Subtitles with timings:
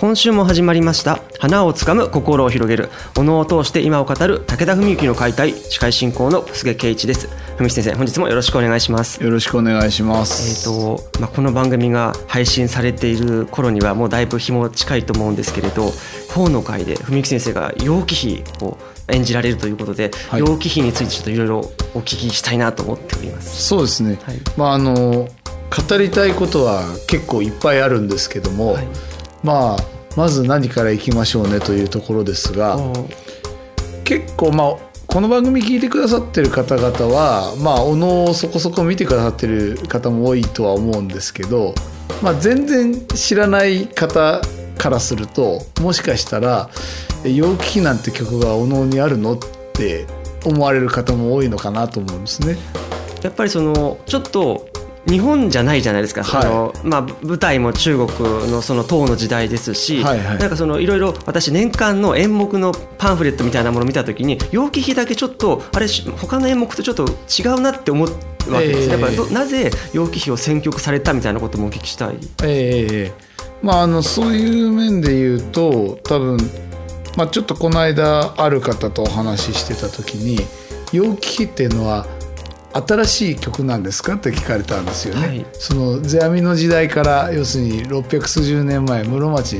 [0.00, 1.20] 今週も始まりました。
[1.38, 2.88] 花をつかむ心を広げる。
[3.18, 5.52] お能を通して今を語る武田文幸の解体。
[5.52, 7.28] 司会進行の菅圭一です。
[7.58, 9.22] 文幸先生本日もよろしくお願いします。
[9.22, 10.70] よろしくお願いします。
[10.70, 15.92] えっ、と、まあ、この番組が配信されている頃にはもうだいぶ日も近いと思うんですけれど
[16.30, 18.78] 法の会で文幸先生が楊貴妃を
[19.08, 21.58] 演じられるということで、はい、楊貴妃についてちょっといろいろ
[21.92, 23.64] お聞きしたいなと思っております。
[23.64, 25.28] そうですね、はい、まああの
[25.70, 28.86] 語りたいことは結構いっぱいあるんですけども、はい、
[29.42, 29.76] まあ
[30.16, 32.78] まず何からいきましょうねというところですが
[34.04, 41.74] 結構まあこの番組聞いてくださってる方々はまあおのをそこそこ見てくださってる方も多いとは思うんですけど、
[42.22, 44.40] まあ、全然知らない方
[44.78, 46.70] からするともしかしたら
[47.24, 49.38] 「陽気なんて曲がおのにあるの?」っ
[49.72, 50.06] て
[50.44, 52.56] 思われる方も多いのかなと思うんですね。
[53.22, 54.69] やっぱりそのちょっと
[55.10, 58.08] 日本じゃないじゃないですか、はい、そのまあ、舞台も中国
[58.50, 68.08] のその唐の時代ですし、はいはい、なんかそのいろいろ私年間の演目のパンフレットみたいなものを見た時に楊貴妃だけちょっとあれ他の演目とちょっと違うなって思う
[68.52, 68.96] わけです、ね、え。
[68.96, 72.16] ー、やっぱなぜ楊貴妃を選曲されたみたいなこともお聞きしたい？
[72.44, 73.30] えー
[73.62, 76.38] まあ、あのそういう面で言うと多分、
[77.16, 80.38] まあ、ちょっとこの間ある方とお話ししてた時に
[80.92, 82.06] 楊貴妃っていうのは
[82.72, 84.14] 新しい曲なんですか？
[84.14, 85.26] って聞かれたんですよね。
[85.26, 89.52] はい、その世阿弥の時代から要するに600数十年前室町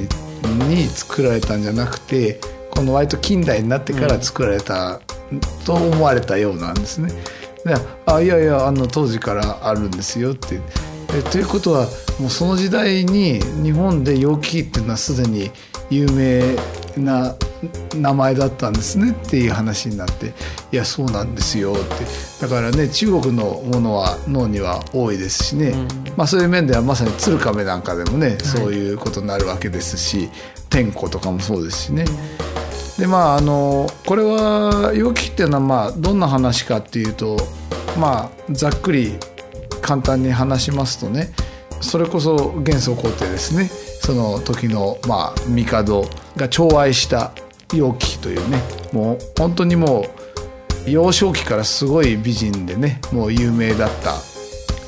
[0.68, 2.40] に作られたんじゃなくて
[2.70, 5.00] この割と近代になってから作られた
[5.64, 7.12] と思われたようなんですね。
[7.64, 7.74] で
[8.06, 10.60] あいやいやあの当時からあるんですよって
[11.12, 11.86] えということは
[12.18, 15.50] もうその時代に日本で陽気っていうのはすでに
[15.90, 16.56] 有名
[16.96, 17.34] な
[17.94, 20.32] 名前だったんですねっていう話になって
[20.72, 22.04] いやそうなんですよって。
[22.40, 30.30] だからね中国のものは脳には多いですしね、うん、まあ、そういう面ではまさに鶴亀なんかでもね、そういうことになるわけですし
[30.70, 32.04] 天子とかもそうですしね。
[32.98, 37.36] でまああのこれは陽気っていうのはまあどんな話かっていうと
[37.98, 39.18] まあざっくり
[39.80, 41.32] 簡単に話しますとね
[41.80, 43.70] それこそ元祖皇帝ですね。
[44.02, 47.32] その時のまあ帝が寵愛した
[47.74, 50.06] 楊貴というねもう本当にも
[50.86, 54.14] う幼少期からすごい美人でねもう有名だった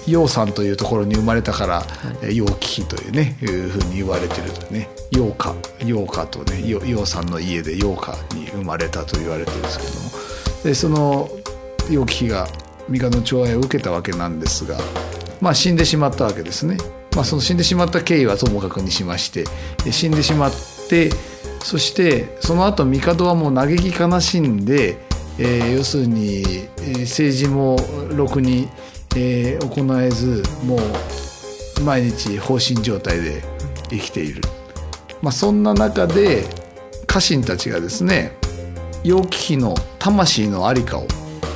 [0.07, 1.83] 楊さんというところに生まれたから
[2.29, 5.55] 楊貴というねいうふうに言われてるとね楊家
[5.85, 11.29] 楊家とね楊さんの家で楊家に生まれたと言われてるんですけどもでその
[11.91, 12.49] 楊貴が
[12.89, 14.77] 帝の寵愛を受けたわけなんですが
[15.41, 16.77] まあ死んでしまったわけですね。
[17.15, 19.45] まあ、その死んでしまった経緯はともかくにしまして
[19.91, 20.53] 死んでしまっ
[20.89, 21.11] て
[21.63, 24.99] そしてその後帝はもう嘆き悲しんで、
[25.39, 26.43] えー、要するに、
[27.01, 27.77] 政治も
[28.15, 28.69] ろくに、
[29.17, 33.43] えー、行えずもう毎日放心状態で
[33.91, 34.41] 生きている、
[35.21, 36.45] まあ、そんな中で
[37.07, 38.33] 家臣たちがですね
[39.05, 41.07] 楊貴妃の魂の在りかを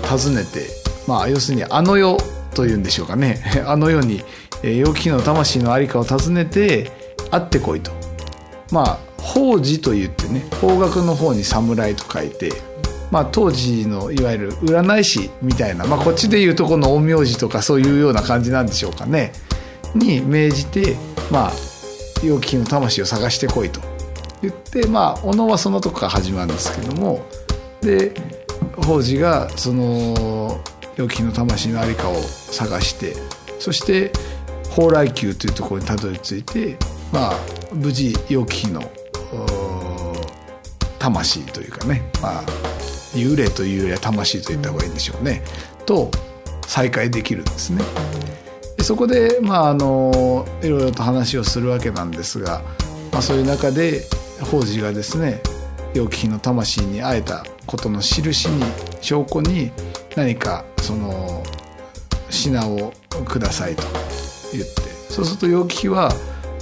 [0.03, 0.67] 尋ねて、
[1.07, 2.17] まあ、要するにあの世
[2.55, 3.43] というんでしょうかね。
[3.67, 4.25] あの世に
[4.63, 6.91] 楊貴妃の魂の在りかを尋ねて
[7.31, 7.93] 会ってこいと。
[8.71, 12.53] まあ法事と言ってね方角の方に侍と書いて
[13.11, 19.33] まあ当時のいわゆる占い師みたいな、まあ、こっちでいうとこの陰陽師とかそういうような感じなんでしょうかね
[19.95, 20.97] に命じて
[21.31, 21.53] まあ
[22.25, 23.81] 楊貴妃の魂を探してこいと
[24.43, 27.25] 言ってまあ小野はそのとこから始まるんですけども
[27.81, 28.15] で
[28.77, 30.61] 法事がその
[30.97, 33.15] 楊貴妃の魂の在りかを探して
[33.59, 34.13] そして
[34.71, 36.77] 蓬莱宮というところにたどり着いて
[37.13, 37.35] まあ
[37.73, 38.83] 無事楊貴妃の
[41.07, 42.43] 魂というかね、まあ、
[43.15, 45.43] 幽霊というよりは魂と言った方がいいんでしょうね、
[45.85, 46.11] と
[46.67, 47.85] 再会できるんですね。
[48.77, 52.61] でそこで、まあ、あのいろいろと話をするわけなんですが、
[53.13, 54.03] まあ、そういう中で
[54.51, 55.41] 法事がですね
[55.95, 58.63] 楊貴妃の魂に会えたことの印に
[59.01, 59.71] 証拠に
[60.17, 61.43] 何かその
[62.29, 62.93] 品を
[63.25, 63.83] くださいと
[64.53, 64.83] 言って。
[65.09, 66.13] そうすると楊貴妃は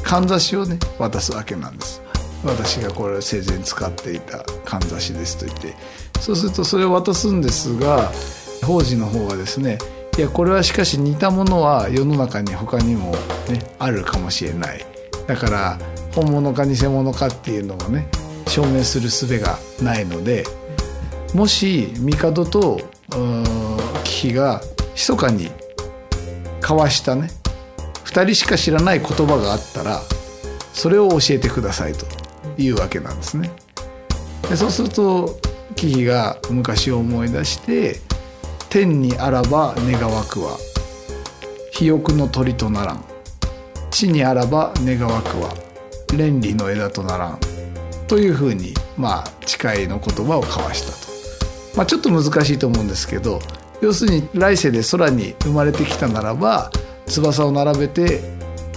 [0.04, 2.03] かんざしをね渡すわけなんです。
[2.44, 5.74] 私がこれ生前使っていたかんざしですと言って
[6.20, 8.10] そうするとそれを渡すんですが
[8.62, 9.78] 法事の方がですね
[10.16, 13.12] いやこれはしかし似たものは世の中に他にも
[13.48, 14.84] ねあるかもしれない。
[15.26, 15.78] だから
[16.14, 18.06] 本物か偽物かっていうのをね
[18.46, 20.44] 証明する術がないので
[21.34, 22.80] もし帝と
[24.04, 24.60] 貴妃が
[24.94, 25.50] 密かに
[26.60, 27.30] 交わしたね
[28.04, 30.00] 2人しか知らない言葉があったら
[30.72, 32.23] それを教えてくださいと。
[32.58, 33.50] いうわけなんですね。
[34.48, 35.38] でそうすると
[35.74, 38.00] 貴妃が昔を思い出して
[38.68, 40.58] 「天にあらば願わくは
[41.72, 43.04] 肥沃の鳥とならん
[43.90, 45.54] 地にあらば願わくは
[46.16, 47.38] 連理の枝とならん」
[48.06, 51.14] というふうにまあ誓いの言葉を交わしたと。
[51.76, 53.40] まあ、ちょっと難しいと思うんですけど
[53.80, 56.70] 要するに来世で空に生まれてきたならば
[57.06, 58.20] 翼を並べて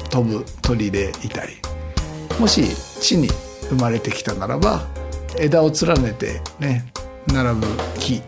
[0.10, 1.54] 飛ぶ鳥でいたり
[2.40, 2.64] もし
[3.00, 3.30] 地に
[3.70, 4.88] 生まれてきたならば
[5.40, 6.86] 枝を連ねてね
[7.28, 7.68] 並ぶ
[8.00, 8.22] 木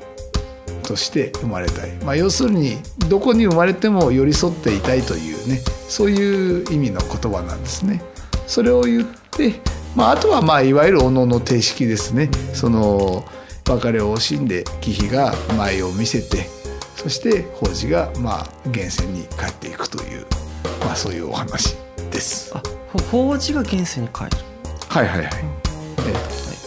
[0.84, 2.78] として生まれたい、まあ、要するに
[3.10, 8.02] どこに生まれても寄り添っていたいというねそういう意味の言葉なんですね。
[8.48, 9.54] それを言って、
[9.96, 12.30] まあ、あとはまあいわゆるおのの定式ですね。
[12.54, 13.24] その
[13.68, 16.48] 別れを惜しんで貴妃が前を見せて
[16.96, 20.26] そして法事がまあ源泉に帰っていくという、
[20.82, 21.76] まあ、そういうお話
[22.12, 22.52] です。
[22.56, 22.64] あ
[23.12, 24.49] 法事が源泉に帰る
[24.90, 25.30] はいはいはい。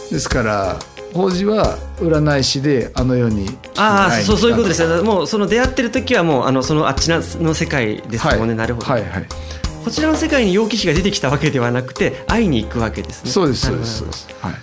[0.09, 0.79] えですから
[1.13, 3.47] 法事は占い師であの世に
[3.77, 4.97] ああそうそういうことです。
[4.97, 9.25] ねもうその出会ってる時はもうあのそのあっちの世界ですもんね、はい、なるほど、はいはい、
[9.83, 13.31] こちらの世界に楊貴妃が出てきたわけではなくて会いに行くわけですね。
[13.31, 14.27] そうですそうですそうです。
[14.41, 14.53] はい。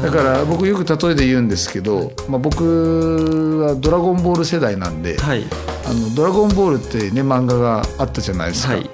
[0.00, 5.44] だから僕よく例えで言うんですけど、まあ、僕は「ドラゴンボール」世代なんで「はい、
[5.84, 8.88] あのドラゴンボール」ってね漫画があったじゃないですか、はい、ね、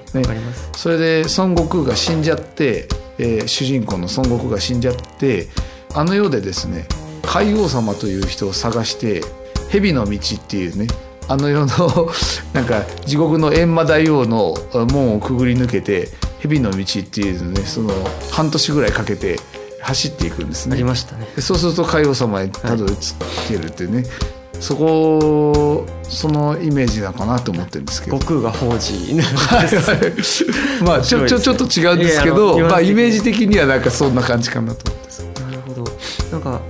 [0.75, 2.89] それで孫悟空が死んじゃって、
[3.19, 5.47] えー、主人公の孫悟空が死んじゃって
[5.93, 6.87] あの世でですね
[7.23, 9.21] 海王様という人を探して
[9.69, 10.87] 蛇の道っていうね
[11.27, 12.09] あの世の
[12.53, 14.55] なんか地獄の閻魔大王の
[14.91, 16.07] 門をくぐり抜けて
[16.39, 17.93] 蛇の道っていうねその
[18.31, 19.37] 半年ぐらいかけて
[19.81, 20.75] 走っていくんですね。
[20.75, 21.27] ありましたね。
[21.37, 23.15] そうすると海王様にたどり着
[23.47, 24.07] けるっていうね、はい、
[24.59, 28.19] そこそのイメージなのかなと思ってるんですけど。
[28.19, 29.15] 悟空が法事
[30.83, 35.83] まあちょちょちょっと違うんですけど、まあイメージ的にはなんかそんな感じかなと思ってなるほど。
[36.31, 36.61] なんか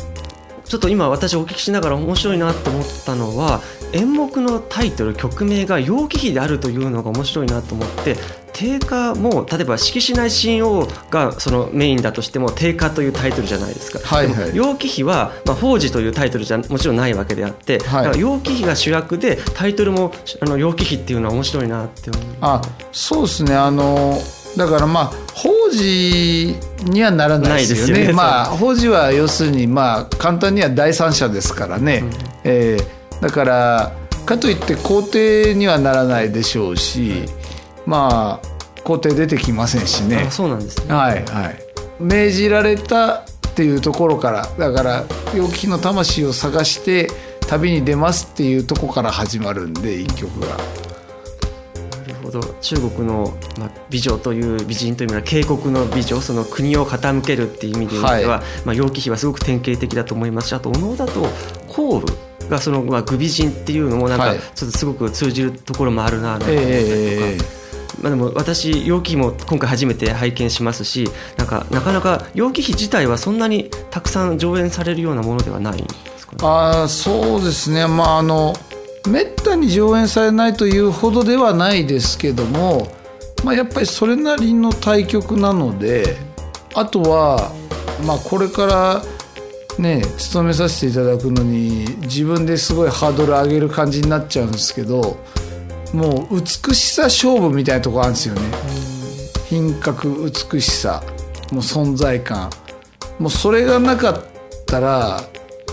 [0.65, 3.61] ちょっと今私お聞きしながら面白いなと思ったのは
[3.93, 8.17] 演目のタイトル曲名が「楊貴妃」であるというのが面白いなと思って
[8.53, 22.23] 定価も例えば式子内神王がそのメインだとしても定価というタイトルじゃないですか、はいはい、楊貴妃は、まあ、法事というタイトルじゃもちろんないわけであって、はい、だから楊貴妃が主役でタイトルもあの楊貴妃っていうのは面白いなって思う。
[22.41, 23.55] あそうですね。
[23.55, 24.19] あの
[24.57, 28.01] だからまあ法事にはならないですよね。
[28.01, 28.13] よね。
[28.13, 32.03] まあ法事は要するにまあ簡単には第三者ですからね。
[32.03, 32.11] うん、
[32.43, 33.91] えー、だから
[34.25, 37.25] かといって皇帝にはならないでしょうし、
[37.85, 40.27] まあ皇帝出てきませんしね。
[40.29, 40.93] そうなんですね。
[40.93, 41.59] はいはい。
[41.99, 43.23] 命じられたっ
[43.55, 45.03] ていうところからだから
[45.35, 47.09] 楊貴妃の魂を探して
[47.47, 50.57] 旅に出ますっていうところから始まるんで一曲が。
[52.29, 61.27] ほど中国の、まあ、美女という美人というのは警告の美女その国を傾けるっていう意味では、はい、まあ、楊貴妃はすごく典型的だと思いますしあとお能だと
[61.67, 62.07] 皇部
[62.49, 66.85] がその、まあ、具美人っていうのもなんかちょっとすごく通じるところもあるななんて思ったりとか。
[66.85, 67.59] えー
[68.01, 77.87] まあ、でも私楊貴妃も今回初めて拝見しますしなんかなかなか楊貴妃自体はそんなにたくさん上演されるようなものではないんですか、ね、あそうですね。
[77.87, 78.53] まああの
[79.07, 82.91] めったに上演されないというほどではないですけども、
[83.43, 86.17] まあ、やっぱりそれなりの対局なので
[86.75, 87.51] あとは、
[88.05, 89.03] まあ、これから
[89.79, 95.17] ね務めさせていただくのに自分ですごいハードル上げる感じになっちゃうんですけど
[95.93, 98.41] もう美しさ勝負みたいなとこあるんですよね。
[99.47, 101.01] 品格美しさ
[101.51, 102.51] もう存在感
[103.17, 104.23] もうそれがなかっ
[104.67, 105.21] たら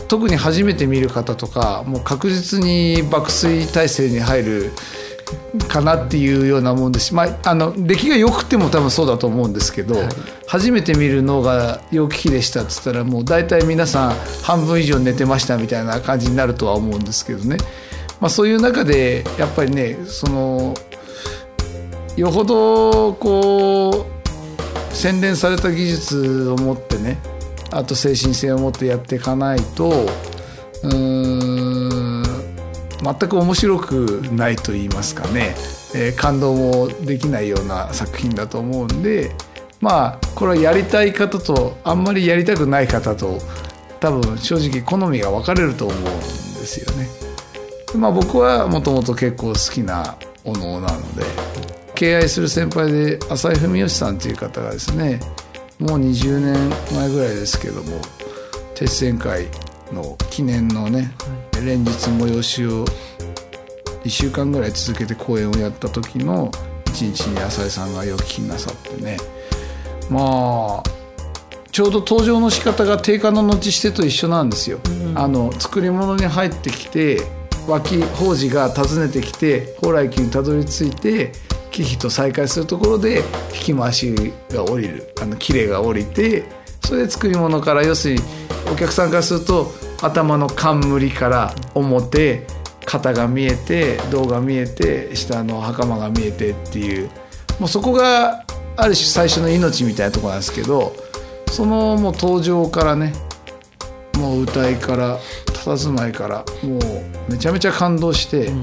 [0.08, 4.72] 特に初めて見る方とかもう確実に爆睡体制に入る
[5.68, 7.06] かなっていうようなもんです。
[7.06, 10.08] し、まあ、あの出来が良くても多分そうだと思うんですけど、はい、
[10.46, 17.56] 初めて見るのが陽気でしたっつったらもう大体皆さん半分以上寝てましたみたいな感じになるとは思うんですけどね、
[18.20, 20.74] まあ、そういう中でやっぱりねその
[22.16, 24.06] よほどこ
[24.90, 27.18] う洗練された技術を持ってね
[27.70, 30.06] あと精神性を持ってやっていかないと
[30.82, 31.65] うん
[33.18, 35.54] 全く面白くないと言いますかね、
[35.94, 39.30] えー、感動もできないような作品だと思うんで
[39.80, 43.38] まあこれはやりたい方とあんまりやりたくない方と
[44.00, 47.08] 多分正直好みが分かれると思うんですよね。
[47.96, 51.24] まあ僕はもともと結構好きなお能なので
[51.94, 55.20] 敬愛する先輩で浅井文義さんという方がですね
[55.78, 58.00] もう20年前ぐらいですけども
[58.74, 59.46] 鉄線会
[59.92, 61.12] の記念のね、
[61.64, 62.84] 連日催しを
[64.04, 66.50] 1週間ぐらい続けて公演をやった時の
[66.86, 69.16] 一日に浅井さんがよく聞きなさってね。
[70.10, 70.96] まあ
[71.72, 74.80] ちょうど登場の仕方が定価の後してと一緒なんですよ。
[74.88, 77.20] うん、あの作り物に入ってきて
[77.68, 81.32] 脇法事が訪ねてきて蓬莱宮にたどり着いて
[81.70, 83.18] 貴妃と再会するところで
[83.52, 85.12] 引き回しが降りる。
[85.20, 86.44] あの綺麗が降りて
[86.84, 88.22] それで作り物から要するに
[88.70, 92.46] お客さんからすると頭の冠から表
[92.84, 97.10] 肩が見えて胴が見えて下の袴が見えてっていう
[97.58, 98.44] もうそこが
[98.76, 100.94] ある種最初の命みたいなとこなんですけど
[101.50, 103.12] そのもう登場からね
[104.18, 108.62] もう歌いから佇まいからもうめちゃめちゃ感動して、うん、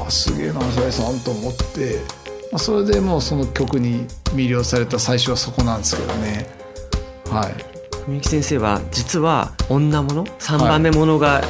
[0.00, 1.98] あすげえな浅井さんと思って、
[2.52, 6.46] まあ、それでもうその曲に魅了された最初はそこなんですけどね
[7.30, 7.75] はい。
[8.06, 11.42] みゆき先生は実は女物3番目ものが、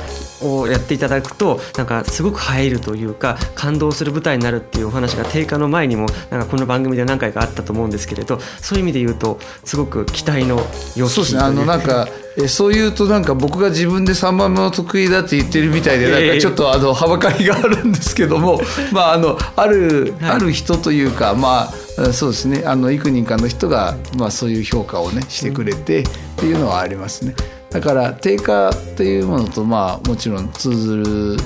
[0.43, 10.61] をやっていただくとなんかすごく映えるというか感動する舞台になるっていうお話が定価の前にもなんかこの番組で何回かあったと思うんですけれどそういう意味で言うとすごく期待の
[10.95, 11.41] 要素そうですね。
[11.43, 12.07] あのなんか
[12.39, 18.61] えそう言うとなんか僕が自分で3番目の得意だって言ってるみたいでなんかちょっとあのはばかりがあるんですけども
[18.93, 22.63] まああのあるある人というかまあそうですね。
[22.67, 26.05] あの幾人かの人がまあそういう評価をねしてくれてっ
[26.37, 27.35] ていうのはありますね。
[27.71, 31.37] だから定価っていうものとまあもちろん通ずる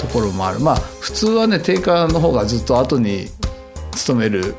[0.00, 0.60] ところもある。
[0.60, 3.28] まあ普通はね定価の方がずっと後に
[3.92, 4.56] 務める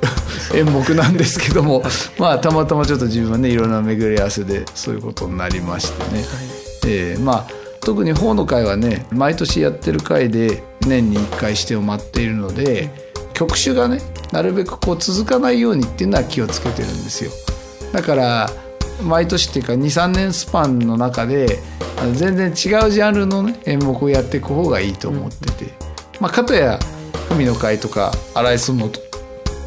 [0.53, 1.83] 演目なんですけども
[2.17, 6.25] まあたまたまちょっと自分はねいろんな巡り合わせでそういうことになりましてね、はい、
[6.87, 7.47] えー、まあ
[7.81, 12.89] 特に法の会はね毎年やってる会で年に1回指定を待っているので
[13.33, 13.99] 曲種がね
[14.33, 17.31] なるべくこう続かないようにっていうのは気をつけてるんですよ。
[17.93, 18.49] だから
[19.03, 21.59] 毎年っていうか23年スパンの中で
[22.15, 22.53] 全然違う
[22.89, 25.73] ジャンルの、ね、演目をやっていく方がいいと思ってて、
[26.19, 26.79] まあ、かとや
[27.29, 28.99] 海の会とか荒井相撲と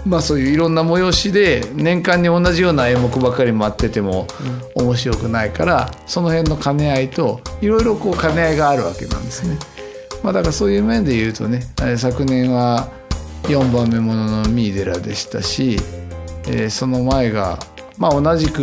[0.05, 4.27] まあそういういろんな催しで年間に同じような演目ばかり待ってても
[4.75, 9.59] 面白くないから、その辺の兼ね合いといろいろこう兼ね合いがあるわけなんですね。
[10.23, 11.63] まあ、だからそういう面で言うとね
[11.97, 12.89] 昨年は
[13.49, 15.77] 4番目ものの三井寺でしたし、
[16.49, 17.59] えー、その前が
[17.97, 18.61] まあ同じく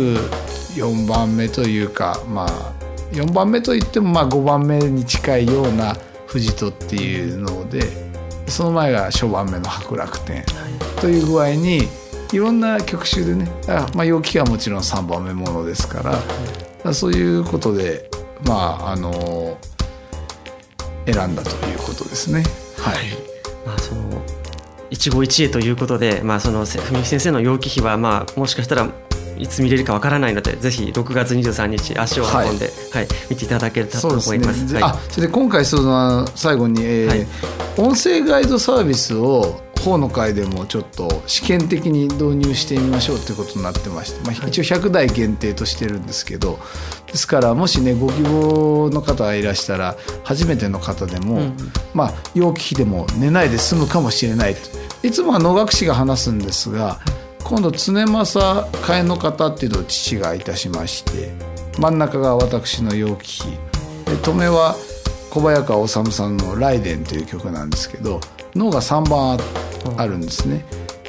[0.76, 2.72] 4番目というかまあ
[3.12, 7.82] 4番目といってもまあ5番目に近いような藤戸っていうので
[8.46, 10.44] その前が初番目の白楽天
[11.00, 11.88] という具合に
[12.32, 16.20] いろんな曲集でねあ、まあ、陽気はもちろん3番目ものですか
[16.82, 18.10] らそういうことで
[18.44, 19.56] まああの
[21.06, 22.42] 選んだということですね。
[22.78, 22.96] はい、
[23.66, 24.22] まあその
[24.90, 28.88] 一期一会ということで、まあ、その文木先生の陽気碑は、まあ、もしかしたら
[29.36, 34.66] いつ見れるかわからないのでぜひ6月23日足を運んで、はい、はい、見ていただけたと思います。
[34.68, 37.26] すね、はい、あそれで今回その最後に、えー、はい、
[37.78, 46.58] 音声ガイドサービスを法の会でもちょっと試験的に導入してみましょうということになってまして、まあ、一応100台限定としてるんですけど
[47.06, 51.56] ですからもしねご希望の方がいらしたら初めての方でも、うん、
[51.92, 54.56] まあ陽気日でも寝ないで済むかもしれない
[55.02, 57.00] いつもは能楽師が話すんですが
[57.44, 61.32] 今度常政会の方っていうのを父がいたしまして
[61.78, 63.50] 真ん中が私の陽気日
[64.06, 64.74] で止めは
[65.30, 68.20] 小早川治さんの「雷電」という曲なんですけど
[68.54, 69.36] 脳が3番あ
[70.06, 70.64] るんですね。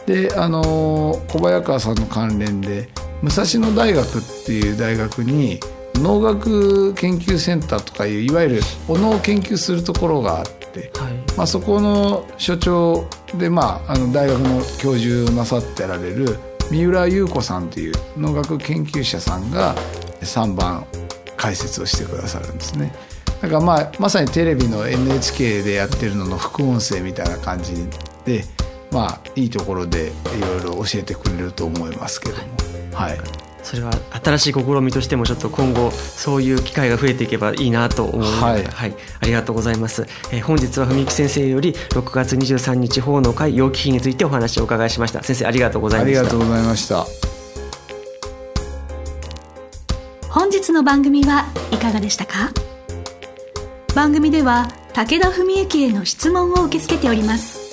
[0.06, 2.90] であの小早川さんの関連で
[3.22, 5.60] 武蔵野大学っていう大学に
[5.96, 16.38] 農学研究センターとかいういわゆるお能を研究するところがあって、はい、まあ、そこの所長で、まあ、あの大学の教授をなさってられる
[16.70, 19.76] 三浦優子さんという農学研究者さんが
[20.22, 20.86] 3番
[21.38, 22.94] 解説をしてくださるんですね。
[23.42, 27.74] だからまあまさにテレビの NHK でやってるのの副音声みたいな感じ
[28.26, 28.44] で
[28.96, 32.44] まあいいところでいろいろ教えてくれると思いますけども。
[32.94, 33.20] はい。
[33.62, 33.92] それは
[34.24, 45.24] 新しい試みとしてもちょっと今後そういう機会が増えていけばいいなと思うので、はい、はい、ありがとうございます、えー、本日は文木先生より6月23日法の会陽気日についてお話をお伺いしました。
[45.24, 46.20] 先生ありがとうございました。
[46.20, 47.06] ありがとうございました。
[50.30, 52.52] 本日の番組はいかがでしたか？
[53.96, 57.65] 番組では武田文幸への質問を受け付けております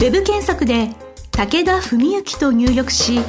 [0.00, 0.90] ウェブ検索で
[1.30, 3.20] 武田文幸と入力し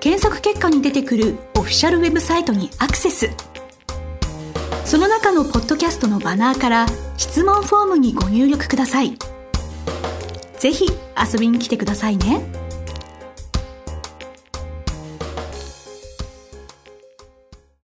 [0.00, 3.30] 検索結果に出てくるオフィシャルウェブサイトにアクセス
[4.84, 9.16] その中のポッドキャストのバナーから質問フォームにご入力ください
[10.58, 10.86] 是非
[11.32, 12.65] 遊びに来てくださいね。